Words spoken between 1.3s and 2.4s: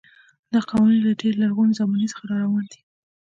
لرغونې زمانې څخه